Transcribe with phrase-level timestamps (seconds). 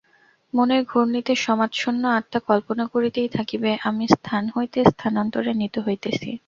[0.53, 6.29] মনের ঘূর্ণিতে সমাচ্ছন্ন আত্মা কল্পনা করিতেই থাকিবে, আমি স্থান হইতে স্থানান্তরে নীত হইতেছি।